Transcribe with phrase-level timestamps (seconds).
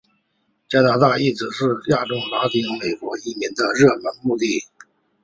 [0.67, 4.65] 加拿大一直是亚裔拉丁美洲移民的热门目的地。